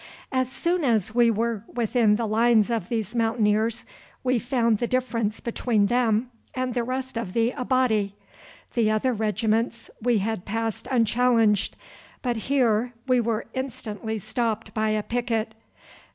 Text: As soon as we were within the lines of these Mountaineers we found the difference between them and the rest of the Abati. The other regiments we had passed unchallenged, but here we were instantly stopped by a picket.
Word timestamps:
As 0.31 0.51
soon 0.51 0.83
as 0.83 1.13
we 1.13 1.29
were 1.29 1.63
within 1.67 2.15
the 2.15 2.25
lines 2.25 2.71
of 2.71 2.89
these 2.89 3.13
Mountaineers 3.13 3.85
we 4.23 4.39
found 4.39 4.79
the 4.79 4.87
difference 4.87 5.39
between 5.39 5.85
them 5.85 6.31
and 6.55 6.73
the 6.73 6.83
rest 6.83 7.17
of 7.19 7.33
the 7.33 7.51
Abati. 7.51 8.15
The 8.73 8.89
other 8.89 9.13
regiments 9.13 9.91
we 10.01 10.17
had 10.17 10.43
passed 10.43 10.87
unchallenged, 10.89 11.75
but 12.23 12.35
here 12.49 12.93
we 13.07 13.21
were 13.21 13.45
instantly 13.53 14.17
stopped 14.17 14.73
by 14.73 14.89
a 14.89 15.03
picket. 15.03 15.53